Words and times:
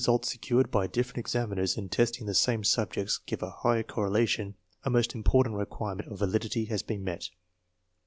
On 0.01 0.05
the 0.05 0.09
other 0.09 0.13
hand, 0.13 0.23
if 0.23 0.25
results 0.25 0.31
secured 0.31 0.71
by 0.71 0.87
dif 0.87 1.13
ferent 1.13 1.17
examiners 1.19 1.77
in 1.77 1.87
testing 1.89 2.25
the 2.25 2.33
same 2.33 2.63
subjects 2.63 3.19
give 3.19 3.43
a 3.43 3.51
high 3.51 3.83
correlation, 3.83 4.55
a 4.83 4.89
most 4.89 5.13
important 5.13 5.57
requirement 5.57 6.11
of 6.11 6.17
validity 6.17 6.65
has 6.65 6.81
been 6.81 7.03
met. 7.03 7.29